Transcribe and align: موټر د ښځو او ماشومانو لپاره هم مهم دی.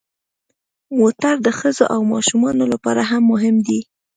موټر 0.97 1.35
د 1.45 1.47
ښځو 1.59 1.85
او 1.93 2.01
ماشومانو 2.13 2.63
لپاره 2.73 3.01
هم 3.11 3.23
مهم 3.31 3.55
دی. 3.67 3.79